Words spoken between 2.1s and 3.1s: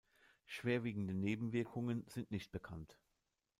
nicht bekannt.